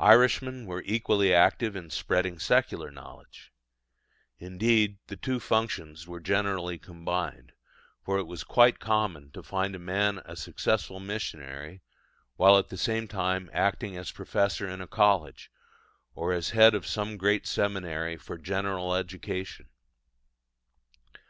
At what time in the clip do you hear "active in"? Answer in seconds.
1.34-1.90